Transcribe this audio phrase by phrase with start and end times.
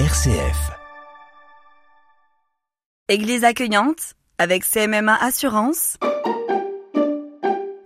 [0.00, 0.72] RCF.
[3.08, 5.98] Église accueillante avec CMMA Assurance.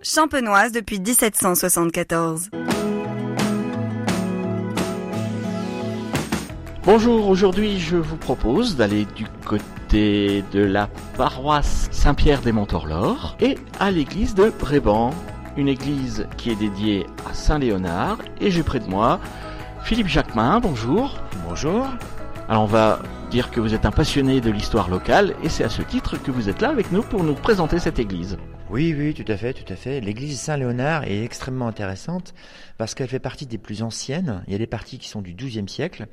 [0.01, 2.49] Champenoise depuis 1774.
[6.83, 13.55] Bonjour, aujourd'hui je vous propose d'aller du côté de la paroisse Saint-Pierre des Montorlors et
[13.79, 15.11] à l'église de Bréban,
[15.57, 19.19] une église qui est dédiée à Saint-Léonard et j'ai près de moi
[19.83, 21.17] Philippe Jacquemin, bonjour.
[21.47, 21.87] Bonjour.
[22.47, 22.99] Alors on va
[23.31, 26.31] dire que vous êtes un passionné de l'histoire locale et c'est à ce titre que
[26.31, 28.37] vous êtes là avec nous pour nous présenter cette église.
[28.69, 29.99] Oui, oui, tout à fait, tout à fait.
[29.99, 32.33] L'église Saint-Léonard est extrêmement intéressante
[32.77, 34.43] parce qu'elle fait partie des plus anciennes.
[34.47, 36.07] Il y a des parties qui sont du XIIe siècle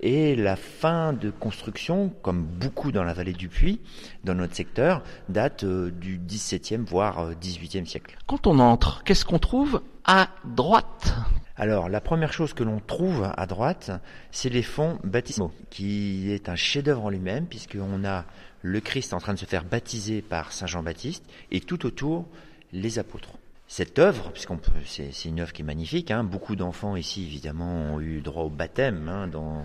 [0.00, 3.80] et la fin de construction, comme beaucoup dans la vallée du Puy,
[4.24, 8.16] dans notre secteur, date euh, du XVIIe voire XVIIIe siècle.
[8.26, 9.80] Quand on entre, qu'est-ce qu'on trouve?
[10.04, 11.14] À droite
[11.56, 13.92] alors, la première chose que l'on trouve à droite,
[14.32, 18.24] c'est les fonds baptismaux, qui est un chef-d'œuvre en lui-même, puisqu'on a
[18.62, 22.26] le Christ en train de se faire baptiser par Saint Jean-Baptiste, et tout autour,
[22.72, 23.38] les apôtres.
[23.66, 27.94] Cette œuvre, puisqu'on peut, c'est, une œuvre qui est magnifique, hein, beaucoup d'enfants ici évidemment
[27.94, 29.64] ont eu droit au baptême hein, dans,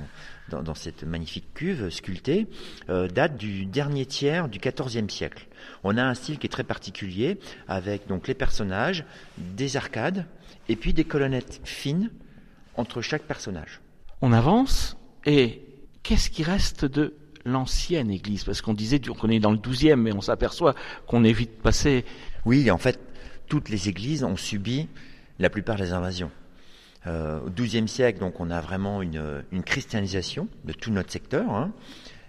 [0.49, 2.47] dans, cette magnifique cuve sculptée,
[2.89, 5.47] euh, date du dernier tiers du XIVe siècle.
[5.83, 9.05] On a un style qui est très particulier, avec donc les personnages,
[9.37, 10.25] des arcades,
[10.69, 12.09] et puis des colonnettes fines
[12.75, 13.81] entre chaque personnage.
[14.21, 15.61] On avance et
[16.03, 18.43] qu'est-ce qui reste de l'ancienne église?
[18.43, 20.75] Parce qu'on disait qu'on est dans le 12e, mais on s'aperçoit
[21.07, 22.05] qu'on est vite passé.
[22.45, 22.99] Oui, en fait,
[23.49, 24.87] toutes les églises ont subi
[25.39, 26.31] la plupart des invasions.
[27.07, 31.49] Euh, au XIIe siècle, donc, on a vraiment une, christianisation de tout notre secteur.
[31.49, 31.71] Hein,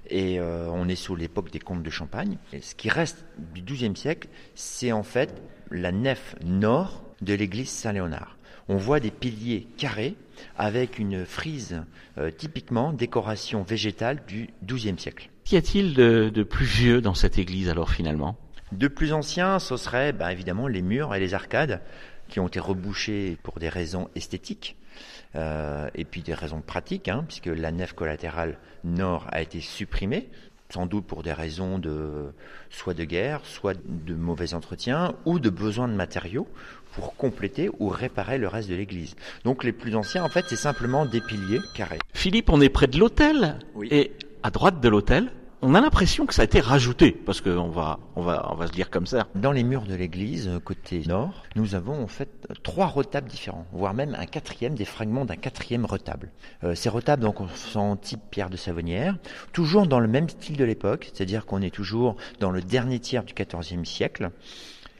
[0.09, 2.37] et euh, on est sous l'époque des comtes de Champagne.
[2.53, 7.69] Et ce qui reste du XIIe siècle, c'est en fait la nef nord de l'église
[7.69, 8.37] Saint-Léonard.
[8.69, 10.15] On voit des piliers carrés
[10.57, 11.83] avec une frise
[12.19, 15.31] euh, typiquement décoration végétale du XIIe siècle.
[15.45, 18.37] Qu'y a-t-il de, plus vieux dans cette église alors finalement?
[18.73, 21.81] De plus ancien, ce serait bah, évidemment les murs et les arcades
[22.29, 24.77] qui ont été rebouchés pour des raisons esthétiques.
[25.37, 30.29] Euh, et puis des raisons pratiques, hein, puisque la nef collatérale nord a été supprimée
[30.73, 32.33] sans doute pour des raisons de
[32.71, 36.49] soit de guerre, soit de mauvais entretien ou de besoin de matériaux
[36.93, 39.17] pour compléter ou réparer le reste de l'église.
[39.45, 41.99] Donc les plus anciens, en fait, c'est simplement des piliers carrés.
[42.13, 43.59] Philippe, on est près de l'autel.
[43.91, 45.31] Et à droite de l'autel,
[45.63, 48.67] on a l'impression que ça a été rajouté, parce qu'on va, on va, on va
[48.67, 49.27] se dire comme ça.
[49.35, 52.31] Dans les murs de l'église, euh, côté nord, nous avons en fait
[52.63, 56.31] trois retables différents, voire même un quatrième, des fragments d'un quatrième retable.
[56.65, 59.19] Euh, ces retables donc sont type pierre de Savonnière,
[59.53, 63.25] toujours dans le même style de l'époque, c'est-à-dire qu'on est toujours dans le dernier tiers
[63.25, 64.31] du XIVe siècle.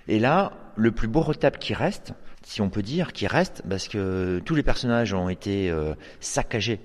[0.09, 2.13] Et là, le plus beau retable qui reste,
[2.43, 6.81] si on peut dire, qui reste, parce que tous les personnages ont été euh, saccagés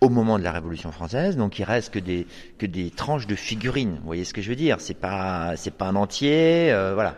[0.00, 2.26] au moment de la Révolution française, donc il reste que des
[2.58, 3.96] que des tranches de figurines.
[4.00, 7.16] Vous voyez ce que je veux dire C'est pas c'est pas un entier, euh, voilà.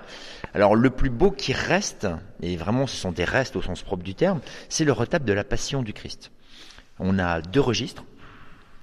[0.55, 2.09] Alors le plus beau qui reste,
[2.43, 5.33] et vraiment ce sont des restes au sens propre du terme, c'est le retable de
[5.33, 6.33] la Passion du Christ.
[6.99, 8.05] On a deux registres,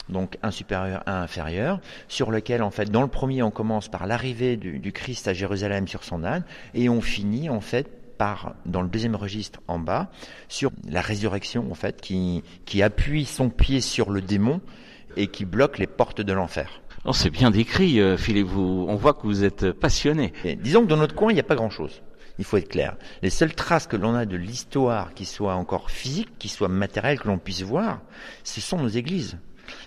[0.07, 4.07] donc un supérieur, un inférieur, sur lequel en fait dans le premier on commence par
[4.07, 6.43] l'arrivée du, du Christ à Jérusalem sur son âne,
[6.73, 10.11] et on finit en fait par, dans le deuxième registre en bas,
[10.49, 14.61] sur la résurrection, en fait, qui, qui appuie son pied sur le démon
[15.15, 16.81] et qui bloque les portes de l'enfer.
[17.05, 18.47] Oh, c'est bien décrit, euh, Philippe.
[18.47, 20.33] Vous, on voit que vous êtes passionné.
[20.61, 22.01] disons que dans notre coin, il n'y a pas grand-chose.
[22.39, 22.97] Il faut être clair.
[23.21, 27.19] Les seules traces que l'on a de l'histoire, qui soit encore physique, qui soit matérielle,
[27.19, 28.01] que l'on puisse voir,
[28.43, 29.37] ce sont nos églises.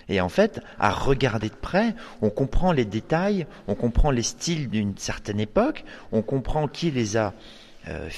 [0.09, 4.69] Et en fait, à regarder de près, on comprend les détails, on comprend les styles
[4.69, 7.33] d'une certaine époque, on comprend qui les a
[7.89, 8.09] euh,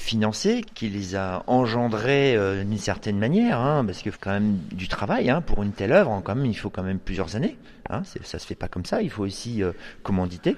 [0.74, 5.28] qui les a engendrés euh, d'une certaine manière, hein, parce faut quand même du travail
[5.30, 6.20] hein, pour une telle œuvre.
[6.24, 7.56] Quand même, il faut quand même plusieurs années.
[7.88, 9.02] Hein, ça se fait pas comme ça.
[9.02, 9.72] Il faut aussi euh,
[10.02, 10.56] commanditer.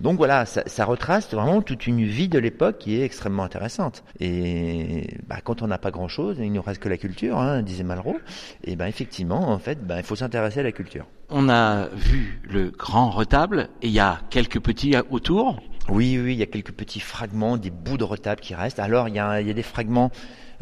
[0.00, 4.02] donc voilà, ça, ça, retrace vraiment toute une vie de l'époque qui est extrêmement intéressante.
[4.20, 7.84] Et bah, quand on n'a pas grand-chose, il ne reste que la culture, hein, disait
[7.84, 8.18] Malraux.
[8.64, 11.06] Et ben effectivement, en fait, ben, il faut s'intéresser à la culture.
[11.30, 15.60] On a vu le grand retable et il y a quelques petits autour.
[15.88, 18.78] Oui, oui, il y a quelques petits fragments, des bouts de retable qui restent.
[18.78, 20.10] Alors, il y a, des fragments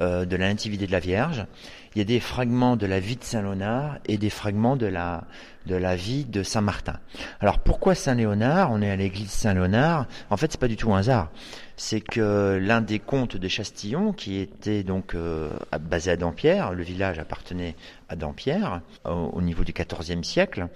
[0.01, 1.47] euh, de la Nativité de la Vierge,
[1.95, 4.87] il y a des fragments de la vie de Saint Léonard et des fragments de
[4.87, 5.25] la,
[5.67, 6.99] de la vie de Saint Martin.
[7.41, 10.07] Alors, pourquoi Saint Léonard On est à l'église Saint Léonard.
[10.31, 11.31] En fait, c'est pas du tout un hasard.
[11.77, 15.51] C'est que l'un des comtes de Chastillon, qui était donc euh,
[15.81, 17.75] basé à Dampierre, le village appartenait
[18.09, 20.69] à Dampierre au, niveau du XIVe siècle,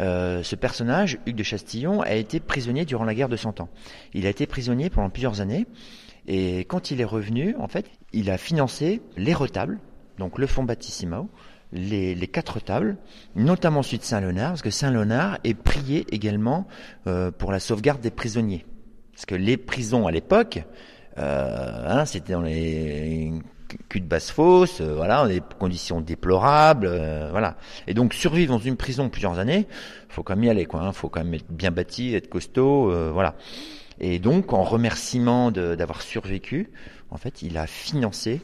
[0.00, 3.68] euh, ce personnage, Hugues de Chastillon, a été prisonnier durant la guerre de Cent Ans.
[4.12, 5.66] Il a été prisonnier pendant plusieurs années.
[6.26, 9.78] Et quand il est revenu, en fait, il a financé les retables,
[10.18, 11.30] donc le fonds baptismaux,
[11.72, 12.96] les, les quatre tables,
[13.36, 16.66] notamment celui de Saint-Léonard, parce que Saint-Léonard est prié également
[17.06, 18.66] euh, pour la sauvegarde des prisonniers.
[19.12, 20.62] Parce que les prisons à l'époque,
[21.18, 23.32] euh, hein, c'était dans les
[23.88, 27.56] cul de basse-fosse, euh, voilà, des conditions déplorables, euh, voilà.
[27.86, 29.66] Et donc survivre dans une prison plusieurs années,
[30.08, 30.80] faut quand même y aller, quoi.
[30.82, 33.34] Hein, faut quand même être bien bâti, être costaud, euh, voilà.
[34.00, 36.70] Et donc en remerciement d'avoir survécu,
[37.10, 38.40] en fait, il a financé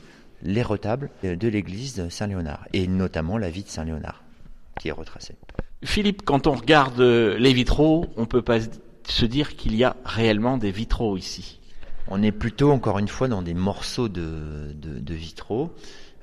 [0.47, 4.23] les retables de l'église de Saint-Léonard, et notamment la vie de Saint-Léonard,
[4.81, 5.35] qui est retracée.
[5.85, 8.59] Philippe, quand on regarde les vitraux, on peut pas
[9.05, 11.61] se dire qu'il y a réellement des vitraux ici.
[12.09, 15.73] On est plutôt, encore une fois, dans des morceaux de, de, de vitraux.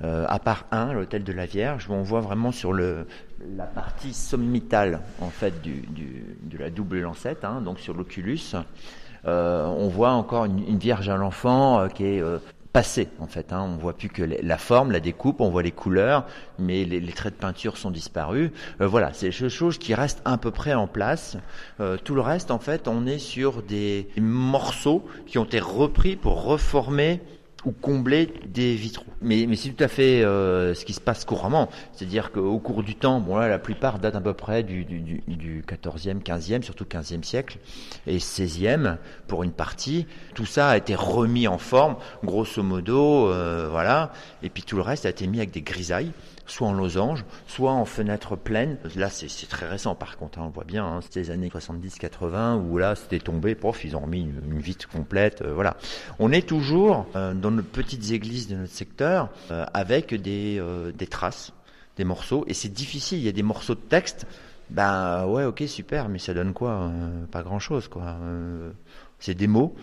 [0.01, 3.07] Euh, à part un, l'hôtel de la Vierge, où on voit vraiment sur le,
[3.55, 8.55] la partie sommitale en fait du, du de la double lancette, hein, donc sur l'oculus,
[9.25, 12.39] euh, on voit encore une, une Vierge à l'enfant euh, qui est euh,
[12.73, 13.53] passé en fait.
[13.53, 13.61] Hein.
[13.61, 16.25] On voit plus que la forme, la découpe, on voit les couleurs,
[16.59, 18.49] mais les, traits de peinture sont disparus.
[18.81, 21.37] Euh, voilà, c'est des choses qui restent à peu près en place.
[21.79, 26.15] Euh, tout le reste, en fait, on est sur des morceaux qui ont été repris
[26.15, 27.21] pour reformer
[27.65, 29.05] ou combler des vitraux.
[29.21, 31.69] Mais, mais c'est tout à fait euh, ce qui se passe couramment.
[31.93, 34.99] C'est-à-dire qu'au cours du temps, bon là, la plupart datent à peu près du, du,
[34.99, 37.57] du, du 14e, 15e, surtout 15e siècle,
[38.07, 40.05] et 16e pour une partie.
[40.35, 44.11] Tout ça a été remis en forme, grosso modo, euh, voilà.
[44.41, 46.11] Et puis tout le reste a été mis avec des grisailles
[46.45, 48.77] soit en losange, soit en fenêtre pleine.
[48.95, 52.59] Là, c'est très récent par contre, hein, on voit bien, hein, c'était les années 70-80
[52.59, 55.77] où là, c'était tombé, prof, ils ont remis une, vitre complète, euh, voilà.
[56.19, 60.61] On est toujours euh, dans nos petites églises de notre secteur euh, avec des,
[60.93, 61.53] des traces,
[61.97, 64.25] des morceaux, et c'est difficile, il y a des morceaux de texte,
[64.69, 66.91] ben ouais, ok, super, mais ça donne quoi
[67.31, 68.15] Pas grand-chose, quoi.
[69.19, 69.75] C'est des mots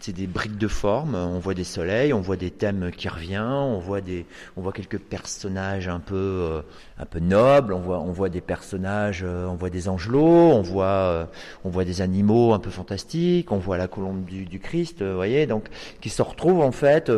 [0.00, 1.14] c'est des briques de forme.
[1.14, 4.26] On voit des soleils, on voit des thèmes qui reviennent, on voit des,
[4.56, 6.62] on voit quelques personnages un peu, euh,
[6.98, 7.72] un peu nobles.
[7.72, 11.24] On voit, on voit des personnages, euh, on voit des angelots, on voit, euh,
[11.64, 13.52] on voit des animaux un peu fantastiques.
[13.52, 15.68] On voit la colombe du, du Christ, vous voyez, donc
[16.00, 17.10] qui se retrouvent en fait.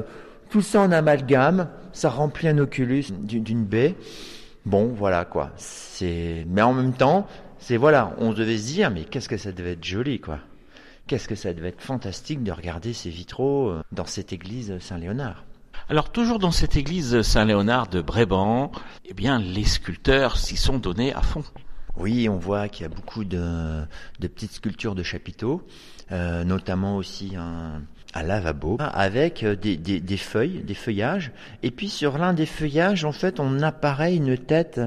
[0.50, 3.94] tout ça en amalgame, ça remplit un oculus d'une baie.
[4.64, 5.50] Bon, voilà quoi.
[5.56, 7.26] C'est, mais en même temps,
[7.58, 10.38] c'est voilà, on devait se dire, mais qu'est-ce que ça devait être joli quoi.
[11.08, 15.46] Qu'est-ce que ça devait être fantastique de regarder ces vitraux euh, dans cette église Saint-Léonard.
[15.88, 18.70] Alors toujours dans cette église Saint-Léonard de Bréban,
[19.06, 21.44] eh bien les sculpteurs s'y sont donnés à fond.
[21.96, 23.84] Oui, on voit qu'il y a beaucoup de,
[24.20, 25.66] de petites sculptures de chapiteaux,
[26.12, 27.80] euh, notamment aussi un,
[28.14, 31.30] un lavabo avec des, des, feuilles, des feuillages.
[31.62, 34.80] Et puis sur l'un des feuillages, en fait, on apparaît une tête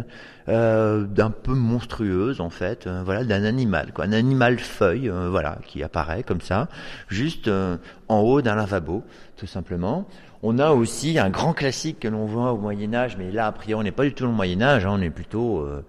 [0.50, 5.29] euh, d'un peu monstrueuse, en fait, euh, voilà, d'un animal, quoi, un animal feuille, euh,
[5.29, 6.68] voilà, qui apparaît comme ça,
[7.07, 7.77] juste euh,
[8.07, 9.03] en haut d'un lavabo,
[9.38, 10.07] tout simplement.
[10.44, 13.51] On a aussi un grand classique que l'on voit au Moyen Âge, mais là, a
[13.51, 15.85] priori, on n'est pas du tout au Moyen Âge, hein, on est plutôt euh,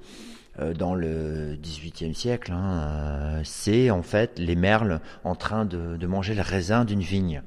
[0.58, 6.34] dans le XVIIIe siècle, hein, c'est en fait les merles en train de, de manger
[6.34, 7.42] le raisin d'une vigne.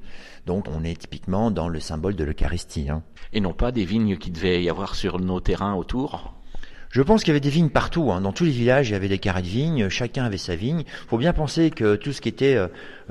[0.46, 2.88] Donc on est typiquement dans le symbole de l'Eucharistie.
[2.88, 3.02] Hein.
[3.32, 6.36] Et non pas des vignes qui devaient y avoir sur nos terrains autour?
[6.90, 8.10] Je pense qu'il y avait des vignes partout.
[8.10, 8.20] Hein.
[8.20, 9.88] Dans tous les villages, il y avait des carrés de vignes.
[9.88, 10.80] Chacun avait sa vigne.
[10.86, 12.68] Il faut bien penser que tout ce qui était euh,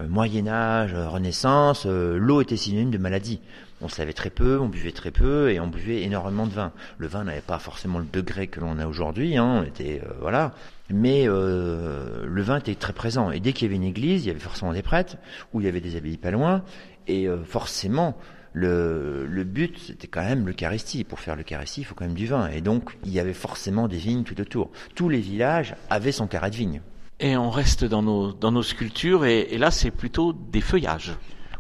[0.08, 3.42] Moyen Âge, euh, Renaissance, euh, l'eau était synonyme de maladie.
[3.82, 6.72] On savait très peu, on buvait très peu et on buvait énormément de vin.
[6.98, 9.38] Le vin n'avait pas forcément le degré que l'on a aujourd'hui.
[9.38, 9.62] Hein.
[9.62, 10.54] On était voilà,
[10.90, 13.32] mais le vin était très présent.
[13.32, 15.18] Et dès qu'il y avait une église, il y avait forcément des prêtres
[15.54, 16.64] ou il y avait des abbayes pas loin.
[17.08, 18.18] Et forcément,
[18.56, 21.04] le, le, but, c'était quand même l'Eucharistie.
[21.04, 22.48] Pour faire l'Eucharistie, il faut quand même du vin.
[22.48, 24.72] Et donc, il y avait forcément des vignes tout autour.
[24.96, 26.82] Tous les villages avaient son carré de vigne.
[27.20, 31.14] Et on reste dans nos, dans nos sculptures, et, et là, c'est plutôt des feuillages.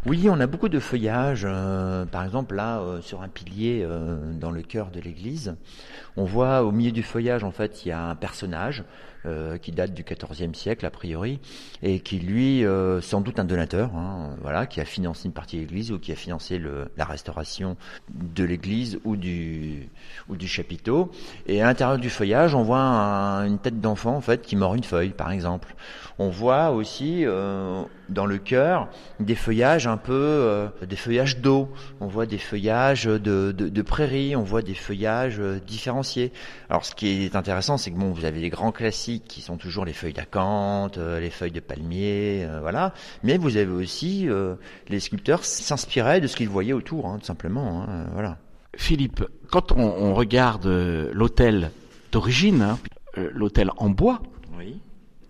[0.05, 1.47] Oui, on a beaucoup de feuillages.
[1.49, 5.55] Euh, par exemple, là, euh, sur un pilier euh, dans le cœur de l'église,
[6.15, 8.83] on voit au milieu du feuillage, en fait, il y a un personnage
[9.25, 11.39] euh, qui date du XIVe siècle a priori,
[11.81, 15.57] et qui lui, euh, sans doute un donateur, hein, voilà, qui a financé une partie
[15.57, 16.61] de l'église ou qui a financé
[16.95, 17.75] la restauration
[18.13, 19.89] de l'église ou du
[20.29, 21.11] ou du chapiteau.
[21.47, 24.75] Et à l'intérieur du feuillage, on voit un, une tête d'enfant en fait qui mord
[24.75, 25.73] une feuille, par exemple.
[26.17, 28.87] On voit aussi euh, dans le cœur
[29.19, 31.69] des feuillages un peu, des feuillages d'eau.
[31.99, 36.31] On voit des feuillages de, de, de prairies, on voit des feuillages différenciés.
[36.69, 39.57] Alors ce qui est intéressant, c'est que bon, vous avez les grands classiques qui sont
[39.57, 42.93] toujours les feuilles d'acanthe, euh, les feuilles de palmier, euh, voilà.
[43.23, 44.55] Mais vous avez aussi euh,
[44.89, 48.37] les sculpteurs s'inspiraient de ce qu'ils voyaient autour, hein, tout simplement, hein, voilà.
[48.77, 51.71] Philippe, quand on, on regarde l'hôtel
[52.11, 52.79] d'origine, hein,
[53.15, 54.21] l'hôtel en bois,
[54.57, 54.79] oui.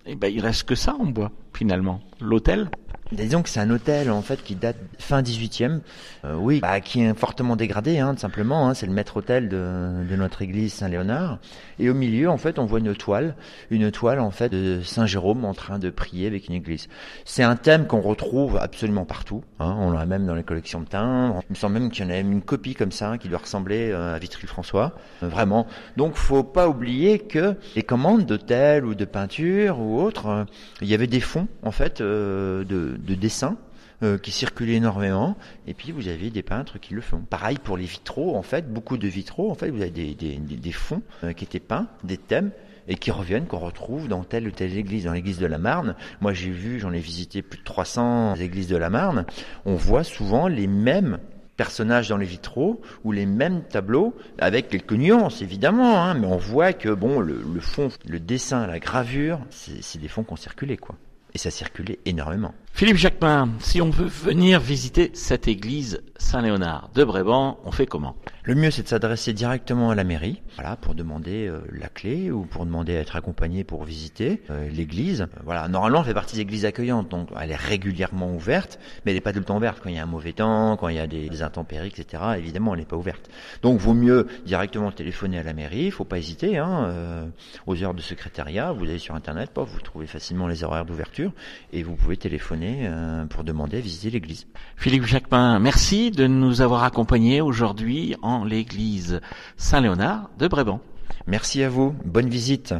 [0.07, 2.01] eh ben il reste que ça en bois finalement.
[2.19, 2.69] L'hôtel.
[3.11, 5.81] Disons que c'est un hôtel en fait qui date fin 18e,
[6.25, 8.67] euh, oui, bah, qui est fortement dégradé, hein, tout simplement.
[8.67, 11.37] Hein, c'est le maître hôtel de, de, notre église Saint-Léonard.
[11.77, 13.35] Et au milieu, en fait, on voit une toile,
[13.69, 16.87] une toile en fait de Saint Jérôme en train de prier avec une église.
[17.25, 19.43] C'est un thème qu'on retrouve absolument partout.
[19.59, 21.41] Hein, on l'a même dans les collections de timbres.
[21.47, 23.91] Il me semble même qu'il y en a une copie comme ça qui doit ressembler
[23.91, 25.67] euh, à Vitry-François, euh, vraiment.
[25.95, 30.47] Donc, faut pas oublier que les commandes d'hôtel ou de peinture ou autre,
[30.81, 32.65] il y avait des fonds en fait de
[33.05, 33.57] de, dessins
[34.03, 37.21] euh, qui circulaient énormément, et puis vous avez des peintres qui le font.
[37.21, 40.71] Pareil pour les vitraux, en fait, beaucoup de vitraux, en fait, vous avez des, des,
[40.71, 42.51] fonds euh, qui étaient peints, des thèmes,
[42.87, 45.05] et qui reviennent, qu'on retrouve dans telle ou telle église.
[45.05, 48.67] Dans l'église de la Marne, moi j'ai vu, j'en ai visité plus de 300 églises
[48.67, 49.25] de la Marne,
[49.65, 51.17] on voit souvent les mêmes
[51.57, 56.35] personnages dans les vitraux ou les mêmes tableaux avec quelques nuances évidemment hein, mais on
[56.35, 60.35] voit que bon le, le fond le dessin la gravure c'est des fonds qui ont
[60.35, 60.97] circulé quoi
[61.35, 62.53] et ça circulait énormément.
[62.75, 68.17] Philippe Jacquemin, si on veut venir visiter cette église Saint-Léonard de Bréban, on fait comment?
[68.43, 72.31] Le mieux, c'est de s'adresser directement à la mairie, voilà, pour demander euh, la clé
[72.31, 75.21] ou pour demander à être accompagné pour visiter euh, l'église.
[75.21, 79.11] Euh, voilà, normalement, elle fait partie des églises accueillantes, donc elle est régulièrement ouverte, mais
[79.11, 79.79] elle n'est pas tout le temps ouverte.
[79.81, 82.73] Quand il y a un mauvais temps, quand il y a des, intempéries, etc., évidemment,
[82.73, 83.29] elle n'est pas ouverte.
[83.61, 85.85] Donc, vaut mieux directement téléphoner à la mairie.
[85.85, 86.57] Il faut pas hésiter.
[86.57, 87.31] Hein,
[87.67, 91.31] aux heures de secrétariat, vous allez sur Internet, vous trouvez facilement les horaires d'ouverture
[91.71, 94.47] et vous pouvez téléphoner euh, pour demander à visiter l'église.
[94.75, 99.21] Philippe Jacquemin, merci de nous avoir accompagnés aujourd'hui en l'église
[99.57, 100.79] Saint-Léonard de Bréban.
[101.27, 102.73] Merci à vous, bonne visite.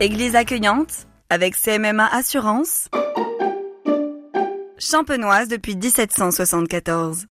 [0.00, 2.88] Église accueillante avec CMMA Assurance.
[4.78, 7.26] Champenoise depuis 1774.